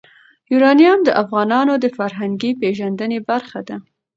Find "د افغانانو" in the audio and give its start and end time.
1.03-1.73